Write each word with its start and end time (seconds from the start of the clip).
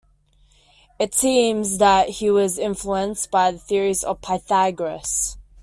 It 0.97 1.13
seems 1.13 1.77
that 1.77 2.09
he 2.09 2.31
was 2.31 2.57
influenced 2.57 3.29
by 3.29 3.51
the 3.51 3.59
theories 3.59 4.03
of 4.03 4.19
Pythagoras. 4.23 5.37